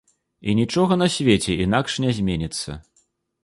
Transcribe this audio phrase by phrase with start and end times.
[0.47, 2.71] І нічога на свеце інакш не зменіцца.